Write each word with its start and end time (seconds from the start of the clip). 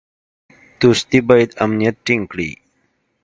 دوستي 0.81 1.19
باید 1.29 1.49
امنیت 1.63 1.95
ټینګ 2.05 2.23
کړي. 2.31 2.49